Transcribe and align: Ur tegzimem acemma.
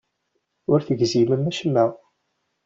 Ur 0.71 0.79
tegzimem 0.87 1.43
acemma. 1.49 1.85